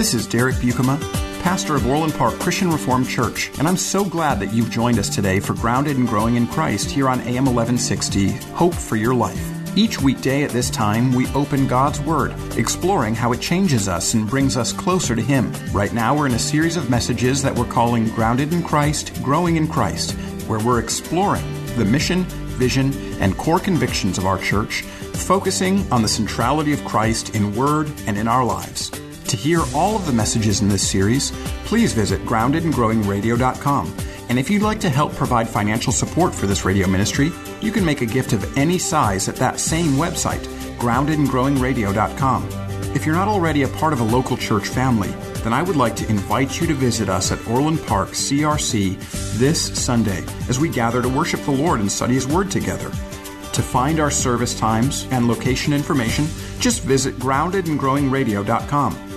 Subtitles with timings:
[0.00, 0.98] This is Derek Buikema,
[1.42, 5.14] pastor of Orland Park Christian Reformed Church, and I'm so glad that you've joined us
[5.14, 9.38] today for Grounded and Growing in Christ here on AM 1160, Hope for Your Life.
[9.76, 14.26] Each weekday at this time, we open God's Word, exploring how it changes us and
[14.26, 15.52] brings us closer to Him.
[15.70, 19.56] Right now, we're in a series of messages that we're calling Grounded in Christ, Growing
[19.56, 20.12] in Christ,
[20.48, 21.44] where we're exploring
[21.76, 22.24] the mission,
[22.56, 27.92] vision, and core convictions of our church, focusing on the centrality of Christ in Word
[28.06, 28.90] and in our lives.
[29.30, 31.30] To hear all of the messages in this series,
[31.64, 33.96] please visit groundedandgrowingradio.com.
[34.28, 37.84] And if you'd like to help provide financial support for this radio ministry, you can
[37.84, 40.44] make a gift of any size at that same website,
[40.80, 42.48] groundedandgrowingradio.com.
[42.92, 45.10] If you're not already a part of a local church family,
[45.44, 48.98] then I would like to invite you to visit us at Orland Park CRC
[49.38, 52.90] this Sunday as we gather to worship the Lord and study His Word together.
[52.90, 56.26] To find our service times and location information,
[56.58, 59.09] just visit groundedandgrowingradio.com.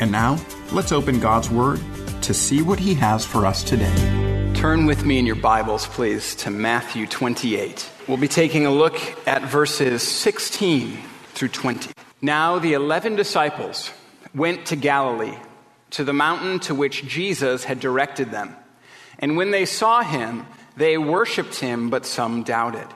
[0.00, 0.38] And now,
[0.72, 1.80] let's open God's Word
[2.22, 4.52] to see what He has for us today.
[4.54, 7.90] Turn with me in your Bibles, please, to Matthew 28.
[8.06, 10.96] We'll be taking a look at verses 16
[11.34, 11.90] through 20.
[12.20, 13.90] Now the eleven disciples
[14.34, 15.36] went to Galilee,
[15.90, 18.54] to the mountain to which Jesus had directed them.
[19.18, 20.46] And when they saw him,
[20.76, 22.86] they worshiped him, but some doubted.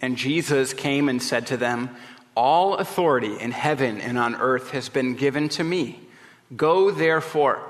[0.00, 1.90] And Jesus came and said to them,
[2.36, 6.00] All authority in heaven and on earth has been given to me.
[6.56, 7.62] Go therefore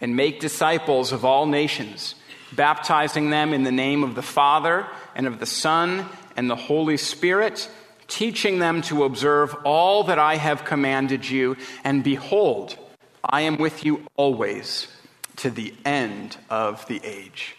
[0.00, 2.14] and make disciples of all nations,
[2.52, 6.06] baptizing them in the name of the Father and of the Son
[6.36, 7.68] and the Holy Spirit,
[8.06, 11.56] teaching them to observe all that I have commanded you.
[11.84, 12.76] And behold,
[13.24, 14.88] I am with you always
[15.36, 17.56] to the end of the age.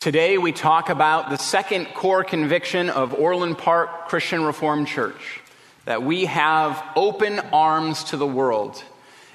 [0.00, 5.40] Today we talk about the second core conviction of Orland Park Christian Reformed Church
[5.84, 8.82] that we have open arms to the world.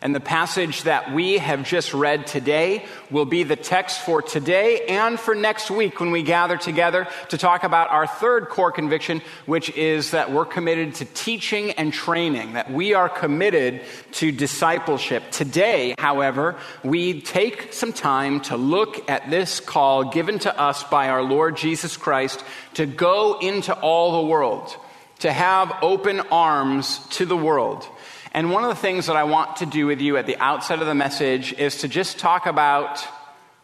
[0.06, 4.86] And the passage that we have just read today will be the text for today
[4.86, 9.24] and for next week when we gather together to talk about our third core conviction,
[9.48, 15.24] which is that we're committed to teaching and training, that we are committed to discipleship.
[15.32, 21.10] Today, however, we take some time to look at this call given to us by
[21.10, 22.46] our Lord Jesus Christ
[22.76, 24.78] to go into all the world,
[25.22, 27.90] to have open arms to the world.
[28.36, 30.82] And one of the things that I want to do with you at the outset
[30.82, 33.02] of the message is to just talk about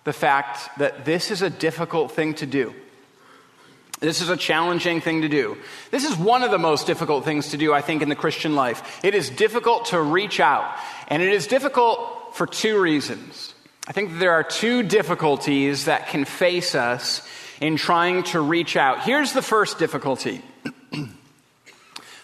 [0.05, 2.73] the fact that this is a difficult thing to do.
[3.99, 5.57] This is a challenging thing to do.
[5.91, 8.55] This is one of the most difficult things to do, I think, in the Christian
[8.55, 9.01] life.
[9.03, 10.73] It is difficult to reach out,
[11.09, 13.53] and it is difficult for two reasons.
[13.89, 17.27] I think there are two difficulties that can face us
[17.59, 19.03] in trying to reach out.
[19.03, 20.41] Here's the first difficulty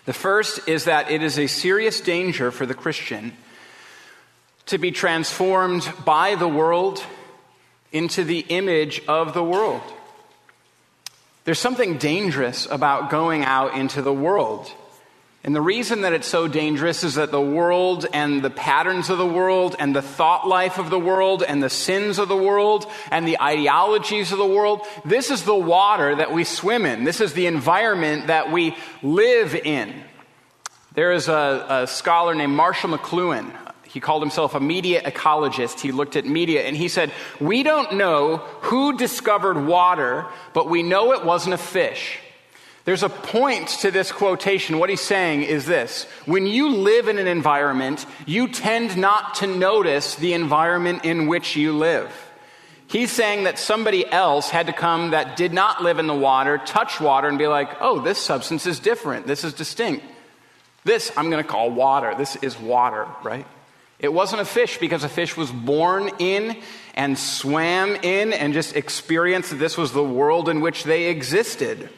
[0.08, 3.34] the first is that it is a serious danger for the Christian
[4.68, 7.04] to be transformed by the world
[7.92, 9.82] into the image of the world.
[11.44, 14.72] There's something dangerous about going out into the world.
[15.48, 19.18] And the reason that it's so dangerous is that the world and the patterns of
[19.18, 22.86] the world and the thought life of the world and the sins of the world
[23.12, 27.06] and the ideologies of the world, this is the water that we swim in.
[27.06, 29.94] This is the environment that we live in.
[30.96, 33.50] There is a, a scholar named Marshall McLuhan.
[33.84, 35.80] He called himself a media ecologist.
[35.80, 40.84] He looked at media and he said, We don't know who discovered water, but we
[40.84, 42.20] know it wasn't a fish.
[42.88, 44.80] There's a point to this quotation.
[44.80, 49.46] What he's saying is this When you live in an environment, you tend not to
[49.46, 52.10] notice the environment in which you live.
[52.88, 56.60] He's saying that somebody else had to come that did not live in the water,
[56.60, 59.28] touch water, and be like, oh, this substance is different.
[59.28, 60.06] This is distinct.
[60.86, 62.16] This I'm going to call water.
[62.18, 63.46] This is water, right?
[64.00, 66.56] It wasn't a fish because a fish was born in
[66.94, 71.90] and swam in and just experienced that this was the world in which they existed.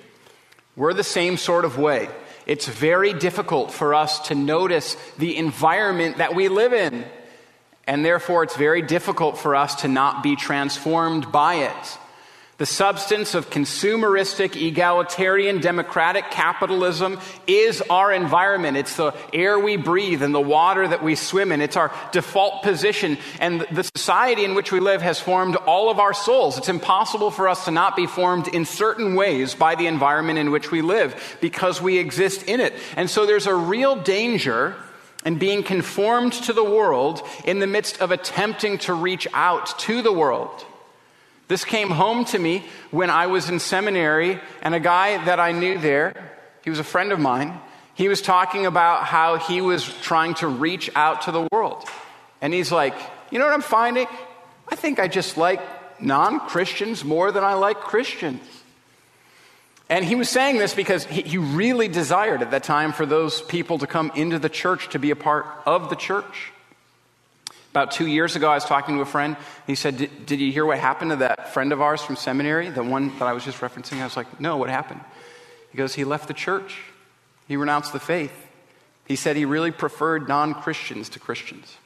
[0.75, 2.10] We're the same sort of way.
[2.45, 7.06] It's very difficult for us to notice the environment that we live in.
[7.86, 11.98] And therefore, it's very difficult for us to not be transformed by it.
[12.60, 17.18] The substance of consumeristic, egalitarian, democratic capitalism
[17.48, 18.76] is our environment.
[18.76, 21.62] It's the air we breathe and the water that we swim in.
[21.62, 23.18] It's our default position.
[23.40, 26.58] And the society in which we live has formed all of our souls.
[26.58, 30.52] It's impossible for us to not be formed in certain ways by the environment in
[30.52, 32.74] which we live because we exist in it.
[32.98, 34.76] And so there's a real danger
[35.24, 40.02] in being conformed to the world in the midst of attempting to reach out to
[40.02, 40.66] the world.
[41.50, 45.51] This came home to me when I was in seminary, and a guy that I
[45.51, 46.13] knew there,
[46.63, 47.60] he was a friend of mine,
[47.96, 51.84] he was talking about how he was trying to reach out to the world.
[52.40, 52.94] And he's like,
[53.31, 54.07] You know what I'm finding?
[54.69, 55.60] I think I just like
[56.00, 58.44] non Christians more than I like Christians.
[59.90, 63.42] And he was saying this because he, he, really desired at that time for those
[63.42, 66.54] people to come into the church, to be a part of the church.
[67.80, 69.38] About two years ago, I was talking to a friend.
[69.66, 72.84] He said, did, you hear what happened to that friend of ours from seminary, the
[72.84, 74.02] one that I was just referencing?
[74.02, 75.00] I was like, No, what happened?
[75.72, 76.81] He goes, He left the church,
[77.48, 78.34] he renounced the faith.
[79.08, 81.78] He said he really preferred non Christians to Christians.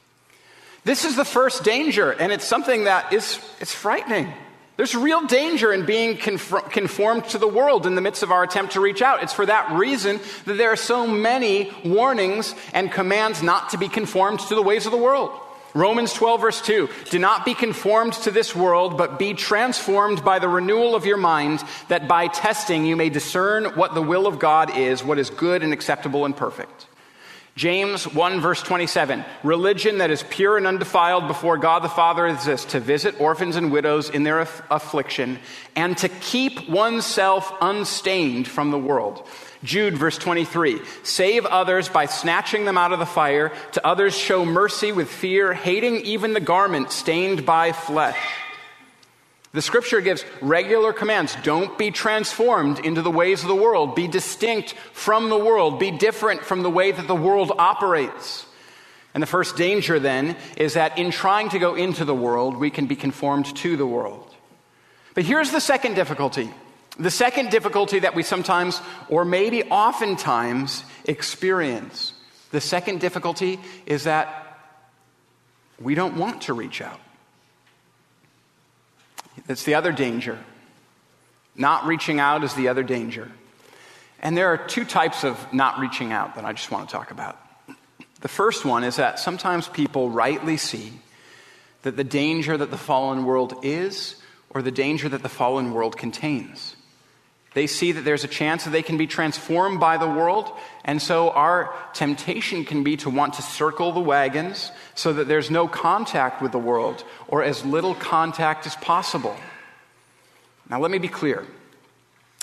[0.83, 4.33] This is the first danger, and it's something that is it's frightening.
[4.77, 8.73] There's real danger in being conformed to the world in the midst of our attempt
[8.73, 9.21] to reach out.
[9.21, 13.89] It's for that reason that there are so many warnings and commands not to be
[13.89, 15.39] conformed to the ways of the world.
[15.73, 20.39] Romans 12, verse 2 Do not be conformed to this world, but be transformed by
[20.39, 24.39] the renewal of your mind, that by testing you may discern what the will of
[24.39, 26.87] God is, what is good and acceptable and perfect.
[27.55, 32.43] James 1, verse 27 Religion that is pure and undefiled before God the Father is
[32.45, 35.39] this to visit orphans and widows in their aff- affliction,
[35.75, 39.27] and to keep oneself unstained from the world.
[39.63, 44.45] Jude, verse 23 Save others by snatching them out of the fire, to others show
[44.45, 48.19] mercy with fear, hating even the garment stained by flesh.
[49.53, 51.37] The scripture gives regular commands.
[51.43, 53.95] Don't be transformed into the ways of the world.
[53.95, 55.79] Be distinct from the world.
[55.79, 58.47] Be different from the way that the world operates.
[59.13, 62.71] And the first danger then is that in trying to go into the world, we
[62.71, 64.33] can be conformed to the world.
[65.13, 66.51] But here's the second difficulty
[66.99, 72.13] the second difficulty that we sometimes, or maybe oftentimes, experience,
[72.51, 74.59] the second difficulty is that
[75.79, 76.99] we don't want to reach out.
[79.47, 80.37] That's the other danger.
[81.55, 83.31] Not reaching out is the other danger.
[84.19, 87.11] And there are two types of not reaching out that I just want to talk
[87.11, 87.39] about.
[88.21, 90.93] The first one is that sometimes people rightly see
[91.81, 94.15] that the danger that the fallen world is
[94.49, 96.75] or the danger that the fallen world contains.
[97.53, 100.51] They see that there's a chance that they can be transformed by the world,
[100.83, 105.51] and so our temptation can be to want to circle the wagons so that there's
[105.51, 109.35] no contact with the world, or as little contact as possible.
[110.69, 111.45] Now, let me be clear.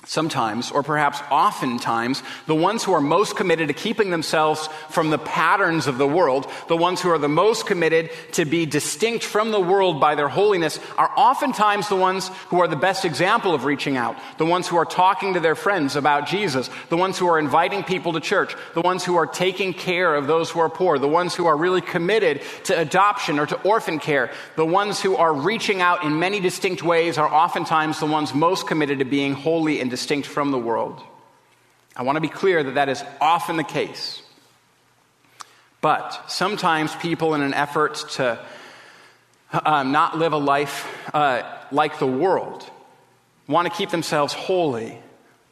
[0.06, 5.18] Sometimes, or perhaps oftentimes, the ones who are most committed to keeping themselves from the
[5.18, 9.50] patterns of the world, the ones who are the most committed to be distinct from
[9.50, 13.64] the world by their holiness, are oftentimes the ones who are the best example of
[13.64, 17.26] reaching out, the ones who are talking to their friends about Jesus, the ones who
[17.28, 20.70] are inviting people to church, the ones who are taking care of those who are
[20.70, 24.98] poor, the ones who are really committed to adoption or to orphan care, the ones
[24.98, 29.04] who are reaching out in many distinct ways are oftentimes the ones most committed to
[29.04, 31.02] being holy and distinct from the world.
[31.96, 34.22] I want to be clear that that is often the case.
[35.80, 38.38] But sometimes people, in an effort to
[39.52, 41.42] um, not live a life uh,
[41.72, 42.68] like the world,
[43.48, 44.98] want to keep themselves holy,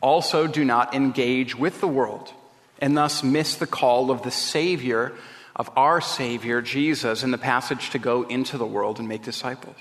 [0.00, 2.32] also do not engage with the world,
[2.78, 5.12] and thus miss the call of the Savior,
[5.56, 9.76] of our Savior, Jesus, in the passage to go into the world and make disciples.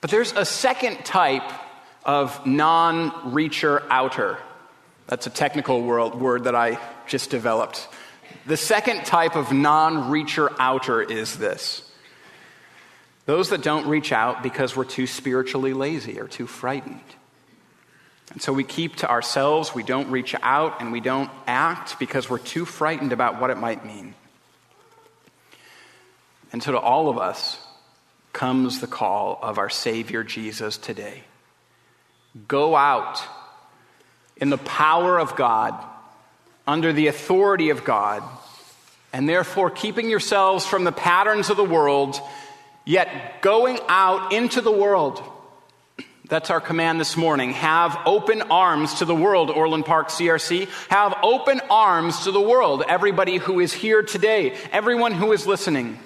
[0.00, 1.48] But there's a second type
[2.04, 4.38] of non reacher outer.
[5.06, 7.88] That's a technical world, word that I just developed.
[8.46, 11.88] The second type of non reacher outer is this
[13.24, 17.00] those that don't reach out because we're too spiritually lazy or too frightened.
[18.32, 22.30] And so we keep to ourselves, we don't reach out, and we don't act because
[22.30, 24.14] we're too frightened about what it might mean.
[26.52, 27.58] And so to all of us
[28.32, 31.24] comes the call of our Savior Jesus today.
[32.48, 33.22] Go out
[34.36, 35.74] in the power of God,
[36.66, 38.22] under the authority of God,
[39.12, 42.18] and therefore keeping yourselves from the patterns of the world,
[42.84, 45.22] yet going out into the world.
[46.28, 47.52] That's our command this morning.
[47.52, 50.66] Have open arms to the world, Orland Park CRC.
[50.88, 55.98] Have open arms to the world, everybody who is here today, everyone who is listening.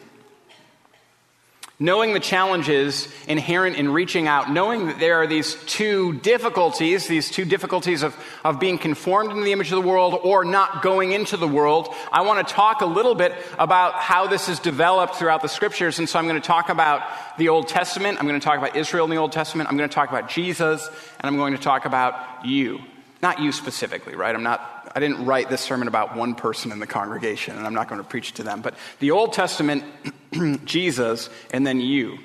[1.78, 7.30] Knowing the challenges inherent in reaching out, knowing that there are these two difficulties, these
[7.30, 11.12] two difficulties of, of being conformed into the image of the world or not going
[11.12, 15.16] into the world, I want to talk a little bit about how this is developed
[15.16, 15.98] throughout the scriptures.
[15.98, 17.02] And so I'm going to talk about
[17.36, 19.88] the Old Testament, I'm going to talk about Israel in the Old Testament, I'm going
[19.88, 20.88] to talk about Jesus,
[21.20, 22.80] and I'm going to talk about you.
[23.22, 24.34] Not you specifically, right?
[24.34, 27.74] I'm not I didn't write this sermon about one person in the congregation, and I'm
[27.74, 28.62] not going to preach to them.
[28.62, 29.84] But the Old Testament,
[30.64, 32.18] Jesus, and then you.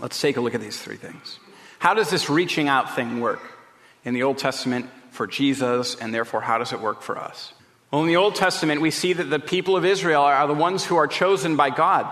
[0.00, 1.38] Let's take a look at these three things.
[1.78, 3.42] How does this reaching out thing work
[4.06, 7.52] in the Old Testament for Jesus, and therefore, how does it work for us?
[7.90, 10.82] Well, in the Old Testament, we see that the people of Israel are the ones
[10.82, 12.06] who are chosen by God.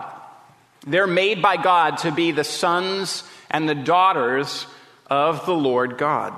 [0.87, 4.66] They're made by God to be the sons and the daughters
[5.06, 6.35] of the Lord God.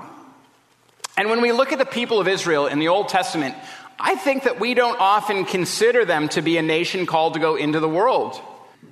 [1.17, 3.55] And when we look at the people of Israel in the Old Testament,
[3.99, 7.55] I think that we don't often consider them to be a nation called to go
[7.55, 8.39] into the world.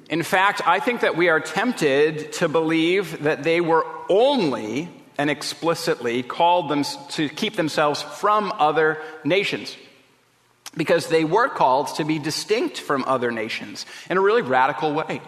[0.09, 5.29] In fact, I think that we are tempted to believe that they were only and
[5.29, 9.77] explicitly called them to keep themselves from other nations
[10.75, 15.21] because they were called to be distinct from other nations in a really radical way.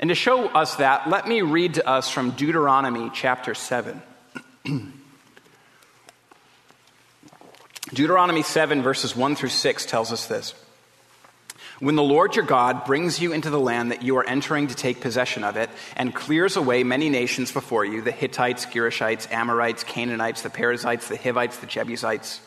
[0.00, 4.02] And to show us that, let me read to us from Deuteronomy chapter 7.
[7.94, 10.54] Deuteronomy 7, verses 1 through 6 tells us this.
[11.80, 14.74] When the Lord your God brings you into the land that you are entering to
[14.74, 19.84] take possession of it, and clears away many nations before you the Hittites, Girgashites, Amorites,
[19.84, 22.40] Canaanites, the Perizzites, the Hivites, the Jebusites.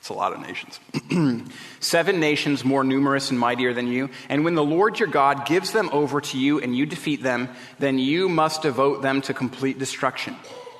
[0.00, 0.80] It's a lot of nations.
[1.80, 4.10] Seven nations more numerous and mightier than you.
[4.28, 7.48] And when the Lord your God gives them over to you and you defeat them,
[7.78, 10.34] then you must devote them to complete destruction.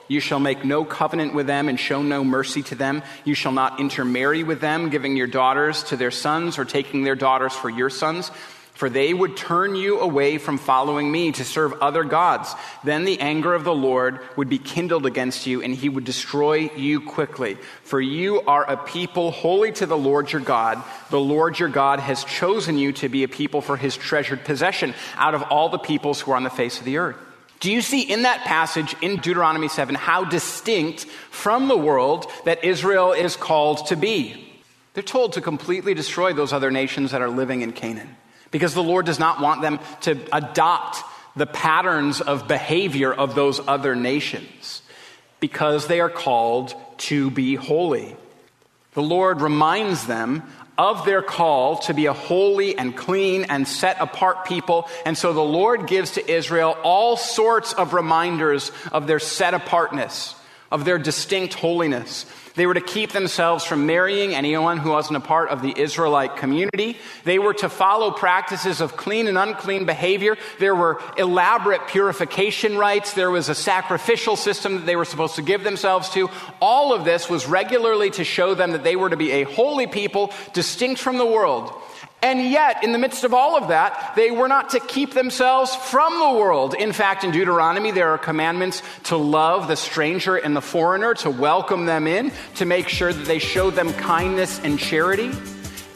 [0.08, 3.02] You shall make no covenant with them and show no mercy to them.
[3.24, 7.14] You shall not intermarry with them, giving your daughters to their sons or taking their
[7.14, 8.30] daughters for your sons.
[8.74, 12.54] For they would turn you away from following me to serve other gods.
[12.82, 16.70] Then the anger of the Lord would be kindled against you, and he would destroy
[16.74, 17.58] you quickly.
[17.84, 20.82] For you are a people holy to the Lord your God.
[21.10, 24.94] The Lord your God has chosen you to be a people for his treasured possession
[25.16, 27.16] out of all the peoples who are on the face of the earth.
[27.62, 32.64] Do you see in that passage in Deuteronomy 7 how distinct from the world that
[32.64, 34.52] Israel is called to be?
[34.94, 38.16] They're told to completely destroy those other nations that are living in Canaan
[38.50, 41.04] because the Lord does not want them to adopt
[41.36, 44.82] the patterns of behavior of those other nations
[45.38, 48.16] because they are called to be holy.
[48.94, 50.42] The Lord reminds them
[50.78, 54.88] of their call to be a holy and clean and set apart people.
[55.04, 60.34] And so the Lord gives to Israel all sorts of reminders of their set apartness,
[60.70, 62.26] of their distinct holiness.
[62.54, 66.36] They were to keep themselves from marrying anyone who wasn't a part of the Israelite
[66.36, 66.98] community.
[67.24, 70.36] They were to follow practices of clean and unclean behavior.
[70.58, 73.14] There were elaborate purification rites.
[73.14, 76.28] There was a sacrificial system that they were supposed to give themselves to.
[76.60, 79.86] All of this was regularly to show them that they were to be a holy
[79.86, 81.72] people, distinct from the world.
[82.22, 85.74] And yet, in the midst of all of that, they were not to keep themselves
[85.74, 86.72] from the world.
[86.74, 91.30] In fact, in Deuteronomy, there are commandments to love the stranger and the foreigner, to
[91.30, 95.32] welcome them in, to make sure that they show them kindness and charity.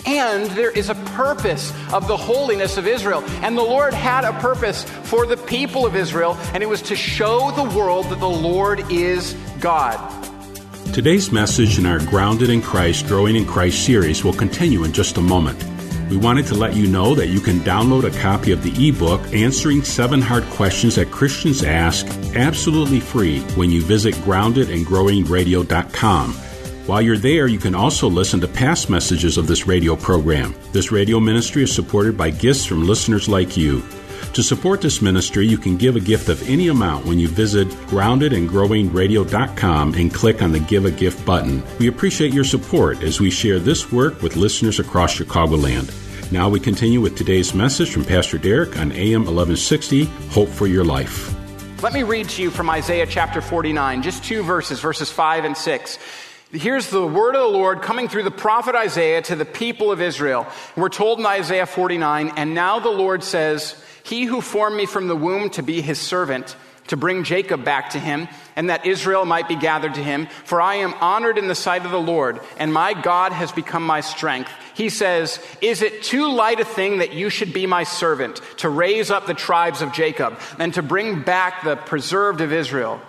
[0.04, 3.22] And there is a purpose of the holiness of Israel.
[3.42, 6.96] And the Lord had a purpose for the people of Israel, and it was to
[6.96, 9.96] show the world that the Lord is God.
[10.92, 15.18] Today's message in our Grounded in Christ, Growing in Christ series will continue in just
[15.18, 15.64] a moment.
[16.08, 19.20] We wanted to let you know that you can download a copy of the ebook
[19.32, 26.34] Answering Seven Hard Questions That Christians Ask absolutely free when you visit groundedandgrowingradio.com.
[26.86, 30.54] While you're there, you can also listen to past messages of this radio program.
[30.70, 33.82] This radio ministry is supported by gifts from listeners like you.
[34.34, 37.68] To support this ministry, you can give a gift of any amount when you visit
[37.88, 41.62] groundedandgrowingradio.com and click on the Give a Gift button.
[41.78, 45.90] We appreciate your support as we share this work with listeners across Chicagoland.
[46.32, 50.84] Now we continue with today's message from Pastor Derek on AM 1160 Hope for Your
[50.84, 51.32] Life.
[51.82, 55.56] Let me read to you from Isaiah chapter 49, just two verses, verses 5 and
[55.56, 55.98] 6.
[56.52, 60.00] Here's the word of the Lord coming through the prophet Isaiah to the people of
[60.00, 60.46] Israel.
[60.74, 65.08] We're told in Isaiah 49, and now the Lord says, he who formed me from
[65.08, 66.54] the womb to be his servant,
[66.86, 70.28] to bring Jacob back to him, and that Israel might be gathered to him.
[70.44, 73.84] For I am honored in the sight of the Lord, and my God has become
[73.84, 74.50] my strength.
[74.74, 78.68] He says, Is it too light a thing that you should be my servant, to
[78.68, 83.00] raise up the tribes of Jacob, and to bring back the preserved of Israel?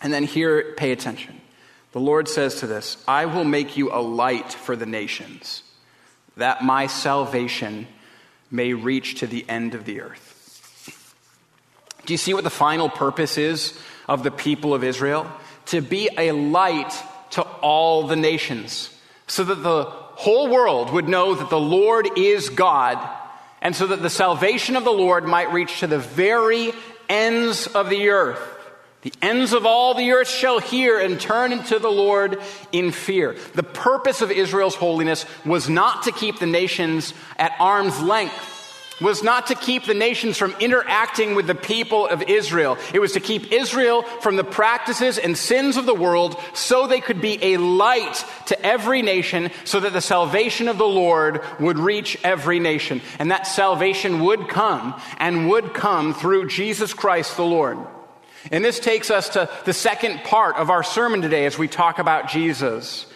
[0.00, 1.42] And then here, pay attention.
[1.92, 5.62] The Lord says to this I will make you a light for the nations,
[6.38, 7.86] that my salvation
[8.50, 10.32] may reach to the end of the earth.
[12.04, 15.30] Do you see what the final purpose is of the people of Israel?
[15.66, 16.94] To be a light
[17.30, 18.90] to all the nations,
[19.26, 22.98] so that the whole world would know that the Lord is God,
[23.60, 26.72] and so that the salvation of the Lord might reach to the very
[27.08, 28.55] ends of the earth.
[29.06, 32.40] The ends of all the earth shall hear and turn into the Lord
[32.72, 33.36] in fear.
[33.54, 39.22] The purpose of Israel's holiness was not to keep the nations at arm's length, was
[39.22, 42.78] not to keep the nations from interacting with the people of Israel.
[42.92, 47.00] It was to keep Israel from the practices and sins of the world so they
[47.00, 51.78] could be a light to every nation so that the salvation of the Lord would
[51.78, 53.00] reach every nation.
[53.20, 57.78] And that salvation would come and would come through Jesus Christ the Lord.
[58.50, 61.98] And this takes us to the second part of our sermon today as we talk
[61.98, 63.06] about Jesus.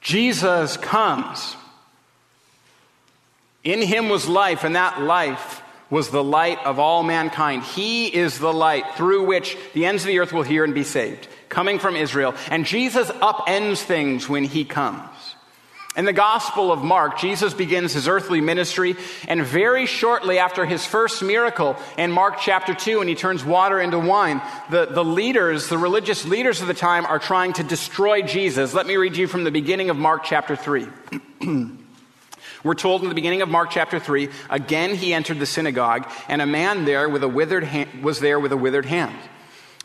[0.00, 1.56] Jesus comes.
[3.64, 7.62] In him was life, and that life was the light of all mankind.
[7.62, 10.84] He is the light through which the ends of the earth will hear and be
[10.84, 12.34] saved, coming from Israel.
[12.50, 15.08] And Jesus upends things when he comes.
[15.96, 18.94] In the Gospel of Mark, Jesus begins his earthly ministry,
[19.26, 23.80] and very shortly after his first miracle in Mark chapter 2, when he turns water
[23.80, 24.40] into wine,
[24.70, 28.74] the, the leaders, the religious leaders of the time, are trying to destroy Jesus.
[28.74, 30.86] Let me read you from the beginning of Mark chapter 3.
[32.64, 36.42] We're told in the beginning of Mark chapter 3, again he entered the synagogue, and
[36.42, 39.16] a man there with a withered hand, was there with a withered hand.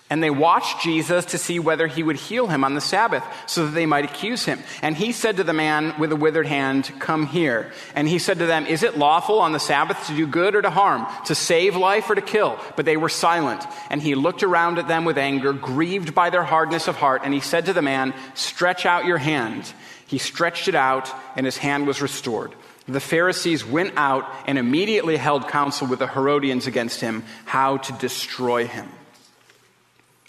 [0.10, 3.66] And they watched Jesus to see whether he would heal him on the Sabbath so
[3.66, 4.60] that they might accuse him.
[4.82, 7.72] And he said to the man with the withered hand, Come here.
[7.96, 10.62] And he said to them, Is it lawful on the Sabbath to do good or
[10.62, 12.60] to harm, to save life or to kill?
[12.76, 13.66] But they were silent.
[13.90, 17.22] And he looked around at them with anger, grieved by their hardness of heart.
[17.24, 19.74] And he said to the man, Stretch out your hand.
[20.06, 22.54] He stretched it out, and his hand was restored.
[22.88, 27.94] The Pharisees went out and immediately held counsel with the Herodians against him, how to
[27.94, 28.90] destroy him.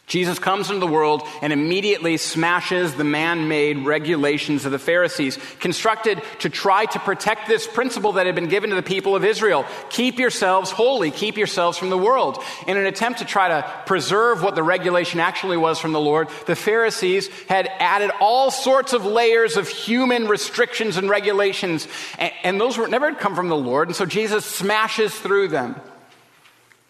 [0.06, 5.38] Jesus comes into the world and immediately smashes the man made regulations of the Pharisees,
[5.60, 9.24] constructed to try to protect this principle that had been given to the people of
[9.24, 9.64] Israel.
[9.88, 12.38] Keep yourselves holy, keep yourselves from the world.
[12.66, 16.28] In an attempt to try to preserve what the regulation actually was from the Lord,
[16.46, 22.76] the Pharisees had added all sorts of layers of human restrictions and regulations, and, those
[22.76, 25.80] were never had come from the Lord, and so Jesus smashes through them.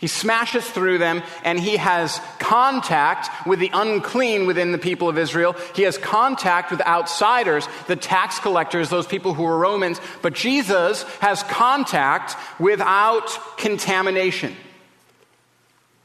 [0.05, 5.17] He smashes through them and he has contact with the unclean within the people of
[5.17, 5.57] Israel.
[5.75, 9.99] He has contact with outsiders, the tax collectors, those people who were Romans.
[10.21, 14.55] But Jesus has contact without contamination.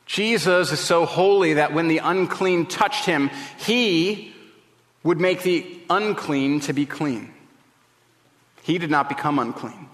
[0.05, 4.33] Jesus is so holy that when the unclean touched him, he
[5.03, 7.33] would make the unclean to be clean.
[8.63, 9.89] He did not become unclean.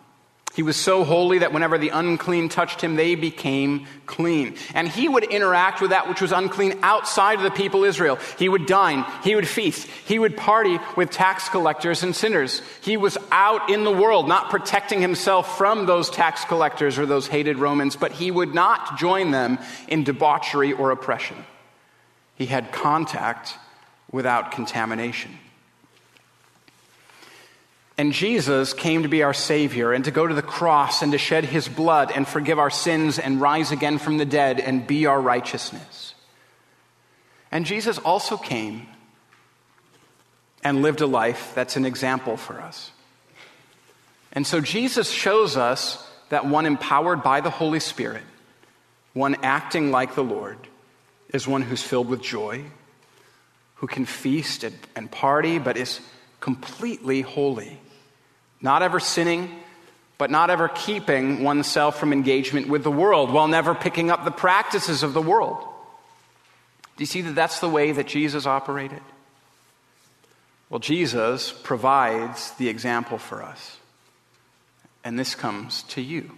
[0.55, 4.55] He was so holy that whenever the unclean touched him, they became clean.
[4.73, 8.17] And he would interact with that which was unclean outside of the people Israel.
[8.39, 12.61] He would dine, he would feast, he would party with tax collectors and sinners.
[12.81, 17.27] He was out in the world, not protecting himself from those tax collectors or those
[17.27, 21.35] hated Romans, but he would not join them in debauchery or oppression.
[22.35, 23.55] He had contact
[24.09, 25.37] without contamination.
[27.97, 31.17] And Jesus came to be our Savior and to go to the cross and to
[31.17, 35.05] shed His blood and forgive our sins and rise again from the dead and be
[35.05, 36.13] our righteousness.
[37.51, 38.87] And Jesus also came
[40.61, 42.91] and lived a life that's an example for us.
[44.33, 48.23] And so Jesus shows us that one empowered by the Holy Spirit,
[49.13, 50.57] one acting like the Lord,
[51.29, 52.65] is one who's filled with joy,
[53.75, 56.01] who can feast and party, but is
[56.41, 57.79] completely holy
[58.61, 59.49] not ever sinning,
[60.17, 64.31] but not ever keeping oneself from engagement with the world while never picking up the
[64.31, 65.57] practices of the world.
[66.97, 69.01] Do you see that that's the way that Jesus operated?
[70.69, 73.77] Well, Jesus provides the example for us.
[75.03, 76.31] And this comes to you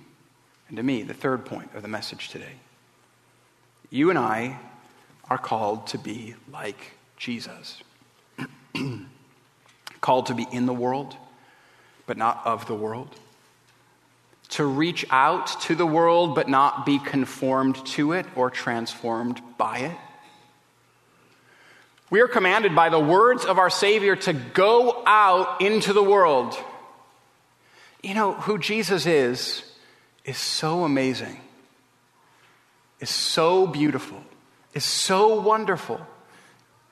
[0.67, 2.53] and to me, the third point of the message today.
[3.89, 4.60] You and I
[5.30, 7.82] are called to be like Jesus,
[10.01, 11.15] called to be in the world
[12.08, 13.10] but not of the world.
[14.52, 19.80] To reach out to the world, but not be conformed to it or transformed by
[19.80, 19.98] it.
[22.10, 26.58] We are commanded by the words of our Savior to go out into the world.
[28.02, 29.70] You know, who Jesus is,
[30.24, 31.41] is so amazing,
[33.02, 34.24] is so beautiful,
[34.74, 36.00] is so wonderful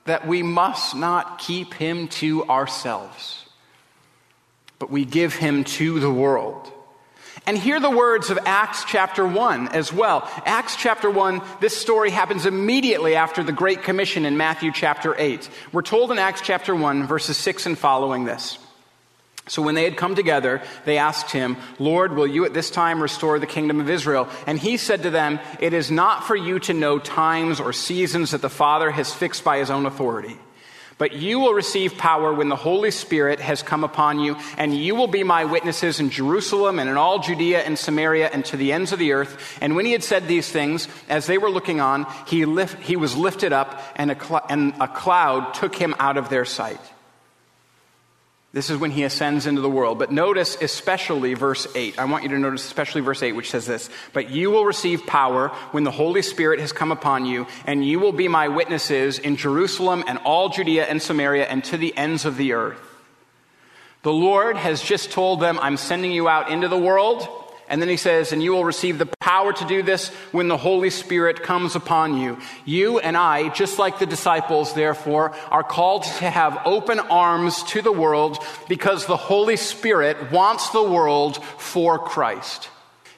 [0.04, 3.45] that we must not keep him to ourselves
[4.78, 6.72] but we give him to the world.
[7.46, 10.28] And hear the words of Acts chapter 1 as well.
[10.44, 15.48] Acts chapter 1, this story happens immediately after the Great Commission in Matthew chapter 8.
[15.70, 18.58] We're told in Acts chapter 1, verses 6 and following this.
[19.48, 23.00] So when they had come together, they asked him, Lord, will you at this time
[23.00, 24.28] restore the kingdom of Israel?
[24.46, 28.32] And he said to them, It is not for you to know times or seasons
[28.32, 30.36] that the Father has fixed by his own authority.
[30.98, 34.94] But you will receive power when the Holy Spirit has come upon you, and you
[34.94, 38.72] will be my witnesses in Jerusalem and in all Judea and Samaria and to the
[38.72, 39.58] ends of the earth.
[39.60, 42.96] And when he had said these things, as they were looking on, he, lift, he
[42.96, 46.80] was lifted up, and a, cl- and a cloud took him out of their sight.
[48.56, 49.98] This is when he ascends into the world.
[49.98, 51.98] But notice especially verse 8.
[51.98, 55.06] I want you to notice especially verse 8, which says this But you will receive
[55.06, 59.18] power when the Holy Spirit has come upon you, and you will be my witnesses
[59.18, 62.80] in Jerusalem and all Judea and Samaria and to the ends of the earth.
[64.04, 67.28] The Lord has just told them, I'm sending you out into the world.
[67.68, 70.56] And then he says, and you will receive the power to do this when the
[70.56, 72.38] Holy Spirit comes upon you.
[72.64, 77.82] You and I, just like the disciples, therefore, are called to have open arms to
[77.82, 82.68] the world because the Holy Spirit wants the world for Christ.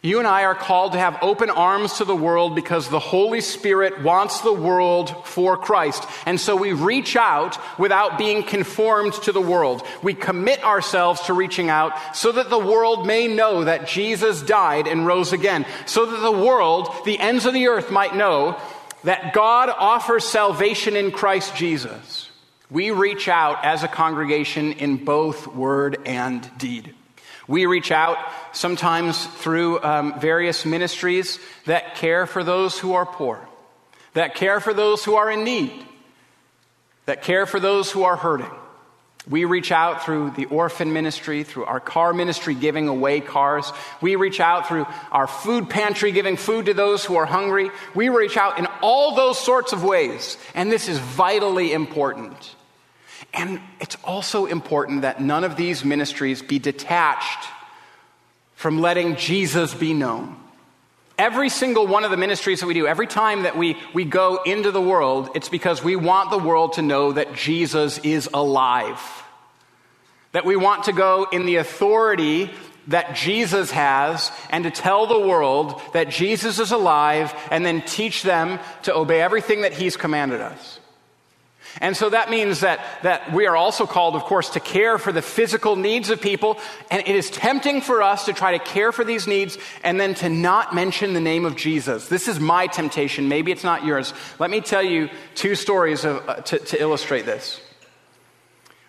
[0.00, 3.40] You and I are called to have open arms to the world because the Holy
[3.40, 6.04] Spirit wants the world for Christ.
[6.24, 9.82] And so we reach out without being conformed to the world.
[10.02, 14.86] We commit ourselves to reaching out so that the world may know that Jesus died
[14.86, 15.66] and rose again.
[15.86, 18.56] So that the world, the ends of the earth might know
[19.02, 22.30] that God offers salvation in Christ Jesus.
[22.70, 26.94] We reach out as a congregation in both word and deed.
[27.48, 28.18] We reach out
[28.52, 33.40] sometimes through um, various ministries that care for those who are poor,
[34.12, 35.72] that care for those who are in need,
[37.06, 38.50] that care for those who are hurting.
[39.28, 43.70] We reach out through the orphan ministry, through our car ministry, giving away cars.
[44.00, 47.70] We reach out through our food pantry, giving food to those who are hungry.
[47.94, 50.38] We reach out in all those sorts of ways.
[50.54, 52.54] And this is vitally important.
[53.32, 57.48] And it's also important that none of these ministries be detached
[58.54, 60.36] from letting Jesus be known.
[61.18, 64.40] Every single one of the ministries that we do, every time that we, we go
[64.44, 69.00] into the world, it's because we want the world to know that Jesus is alive.
[70.32, 72.50] That we want to go in the authority
[72.88, 78.22] that Jesus has and to tell the world that Jesus is alive and then teach
[78.22, 80.80] them to obey everything that he's commanded us.
[81.80, 85.12] And so that means that, that we are also called, of course, to care for
[85.12, 86.58] the physical needs of people.
[86.90, 90.14] And it is tempting for us to try to care for these needs and then
[90.16, 92.08] to not mention the name of Jesus.
[92.08, 93.28] This is my temptation.
[93.28, 94.12] Maybe it's not yours.
[94.38, 97.60] Let me tell you two stories of, uh, to, to illustrate this.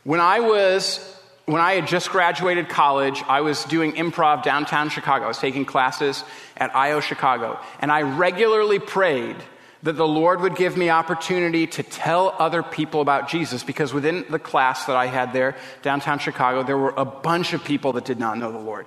[0.04, 1.15] When I was
[1.49, 5.25] when I had just graduated college, I was doing improv downtown Chicago.
[5.25, 6.23] I was taking classes
[6.56, 7.60] at IO Chicago.
[7.80, 9.36] And I regularly prayed
[9.84, 14.26] that the Lord would give me opportunity to tell other people about Jesus because within
[14.30, 18.06] the class that I had there, downtown Chicago, there were a bunch of people that
[18.06, 18.86] did not know the Lord.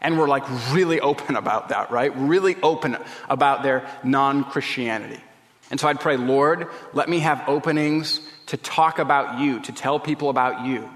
[0.00, 2.12] And were like really open about that, right?
[2.16, 2.96] Really open
[3.28, 5.22] about their non Christianity.
[5.70, 10.00] And so I'd pray, Lord, let me have openings to talk about you, to tell
[10.00, 10.90] people about you.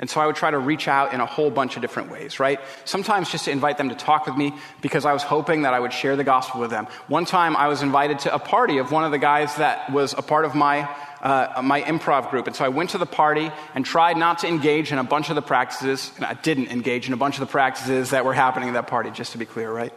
[0.00, 2.40] And so I would try to reach out in a whole bunch of different ways,
[2.40, 2.58] right?
[2.86, 5.78] Sometimes just to invite them to talk with me because I was hoping that I
[5.78, 6.86] would share the gospel with them.
[7.06, 10.14] One time I was invited to a party of one of the guys that was
[10.14, 10.88] a part of my,
[11.20, 12.46] uh, my improv group.
[12.46, 15.28] And so I went to the party and tried not to engage in a bunch
[15.28, 16.10] of the practices.
[16.16, 18.86] And I didn't engage in a bunch of the practices that were happening at that
[18.86, 19.92] party, just to be clear, right?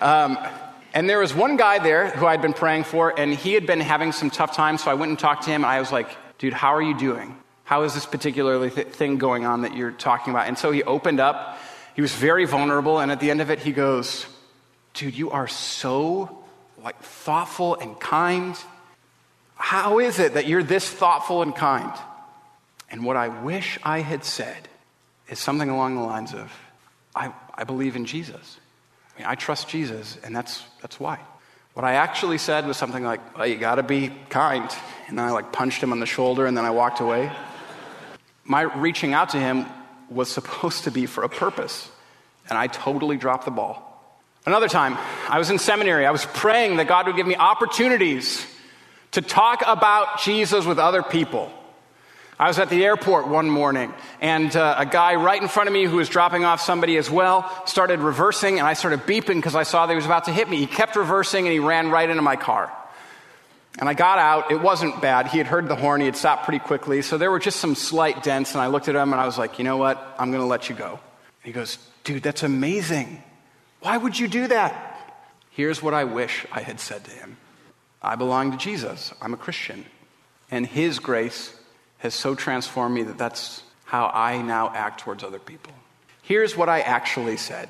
[0.00, 0.38] Um,
[0.92, 3.78] and there was one guy there who I'd been praying for, and he had been
[3.78, 4.82] having some tough times.
[4.82, 6.98] So I went and talked to him, and I was like, dude, how are you
[6.98, 7.36] doing?
[7.70, 10.48] How is this particular th- thing going on that you're talking about?
[10.48, 11.56] And so he opened up.
[11.94, 12.98] He was very vulnerable.
[12.98, 14.26] And at the end of it, he goes,
[14.92, 16.42] Dude, you are so
[16.82, 18.56] like thoughtful and kind.
[19.54, 21.92] How is it that you're this thoughtful and kind?
[22.90, 24.68] And what I wish I had said
[25.28, 26.52] is something along the lines of,
[27.14, 28.58] I, I believe in Jesus.
[29.14, 31.20] I mean, I trust Jesus, and that's, that's why.
[31.74, 34.68] What I actually said was something like, well, you gotta be kind.
[35.06, 37.30] And then I like punched him on the shoulder, and then I walked away
[38.50, 39.64] my reaching out to him
[40.08, 41.88] was supposed to be for a purpose,
[42.48, 43.86] and I totally dropped the ball.
[44.44, 46.04] Another time, I was in seminary.
[46.04, 48.44] I was praying that God would give me opportunities
[49.12, 51.52] to talk about Jesus with other people.
[52.40, 55.72] I was at the airport one morning, and uh, a guy right in front of
[55.72, 59.54] me who was dropping off somebody as well started reversing, and I started beeping because
[59.54, 60.56] I saw that he was about to hit me.
[60.56, 62.76] He kept reversing, and he ran right into my car.
[63.78, 64.50] And I got out.
[64.50, 65.28] It wasn't bad.
[65.28, 66.00] He had heard the horn.
[66.00, 67.02] He had stopped pretty quickly.
[67.02, 68.52] So there were just some slight dents.
[68.52, 70.16] And I looked at him and I was like, you know what?
[70.18, 70.90] I'm going to let you go.
[70.90, 70.98] And
[71.44, 73.22] he goes, dude, that's amazing.
[73.80, 74.86] Why would you do that?
[75.50, 77.36] Here's what I wish I had said to him
[78.02, 79.84] I belong to Jesus, I'm a Christian.
[80.50, 81.54] And his grace
[81.98, 85.72] has so transformed me that that's how I now act towards other people.
[86.22, 87.68] Here's what I actually said.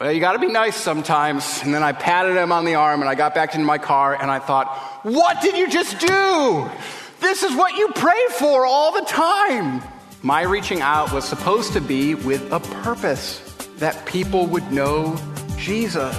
[0.00, 1.62] Well, you got to be nice sometimes.
[1.62, 4.14] And then I patted him on the arm and I got back into my car
[4.14, 6.68] and I thought, what did you just do?
[7.20, 9.80] This is what you pray for all the time.
[10.22, 13.38] My reaching out was supposed to be with a purpose
[13.76, 15.16] that people would know
[15.56, 16.12] Jesus.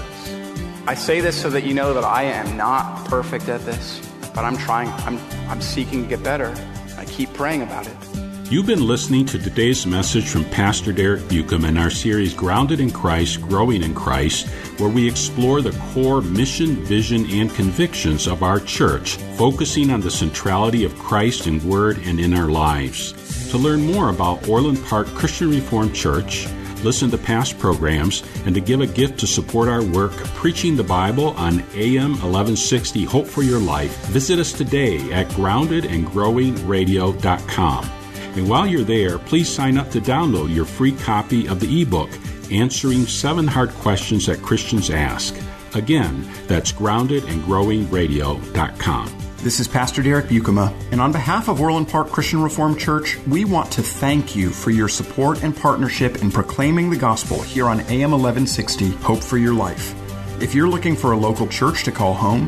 [0.88, 4.46] I say this so that you know that I am not perfect at this, but
[4.46, 5.20] I'm trying, I'm,
[5.50, 6.56] I'm seeking to get better.
[6.98, 8.07] I keep praying about it.
[8.50, 12.92] You've been listening to today's message from Pastor Derek Buikema in our series Grounded in
[12.92, 14.48] Christ, Growing in Christ,
[14.80, 20.10] where we explore the core mission, vision, and convictions of our church, focusing on the
[20.10, 23.12] centrality of Christ in Word and in our lives.
[23.52, 26.48] To learn more about Orland Park Christian Reformed Church,
[26.86, 30.86] listen to past programs, and to give a gift to support our work preaching the
[30.86, 37.92] Bible on AM 1160 Hope for Your Life, visit us today at groundedandgrowingradio.com.
[38.38, 42.12] And while you're there, please sign up to download your free copy of the ebook,
[42.52, 45.36] Answering Seven Hard Questions That Christians Ask.
[45.74, 49.18] Again, that's groundedandgrowingradio.com.
[49.38, 53.44] This is Pastor Derek Buikema, and on behalf of Orland Park Christian Reformed Church, we
[53.44, 57.80] want to thank you for your support and partnership in proclaiming the gospel here on
[57.82, 59.96] AM 1160 Hope for Your Life.
[60.40, 62.48] If you're looking for a local church to call home,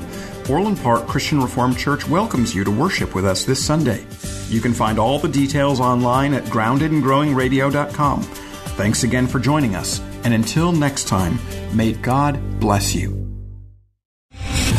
[0.50, 4.06] Orland Park Christian Reformed Church welcomes you to worship with us this Sunday.
[4.50, 8.24] You can find all the details online at groundedandgrowingradio.com.
[8.24, 11.38] Thanks again for joining us, and until next time,
[11.76, 13.29] may God bless you.